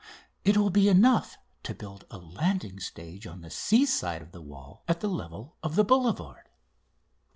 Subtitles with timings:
[0.43, 4.41] "It will be enough to build a landing stage on the sea side of the
[4.41, 6.49] wall at the level of the boulevard."